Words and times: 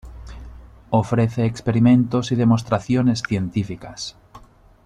Ofrece 0.89 1.45
experimentos 1.45 2.31
y 2.31 2.35
demostraciones 2.35 3.21
científicas. 3.21 4.15